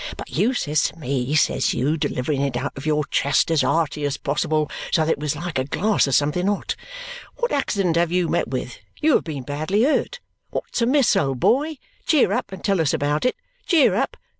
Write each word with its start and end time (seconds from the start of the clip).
But 0.17 0.31
you 0.31 0.55
says 0.55 0.81
to 0.85 0.97
me, 0.97 1.35
says 1.35 1.75
you, 1.75 1.95
delivering 1.95 2.41
it 2.41 2.57
out 2.57 2.75
of 2.75 2.87
your 2.87 3.03
chest 3.05 3.51
as 3.51 3.61
hearty 3.61 4.03
as 4.03 4.17
possible, 4.17 4.67
so 4.91 5.05
that 5.05 5.11
it 5.11 5.19
was 5.19 5.35
like 5.35 5.59
a 5.59 5.63
glass 5.63 6.07
of 6.07 6.15
something 6.15 6.47
hot, 6.47 6.75
'What 7.35 7.51
accident 7.51 7.97
have 7.97 8.11
you 8.11 8.27
met 8.27 8.47
with? 8.47 8.79
You 8.99 9.13
have 9.13 9.23
been 9.23 9.43
badly 9.43 9.83
hurt. 9.83 10.19
What's 10.49 10.81
amiss, 10.81 11.15
old 11.15 11.39
boy? 11.39 11.77
Cheer 12.07 12.31
up, 12.33 12.51
and 12.51 12.63
tell 12.63 12.81
us 12.81 12.95
about 12.95 13.25
it!' 13.25 13.35
Cheer 13.67 13.93
up! 13.93 14.17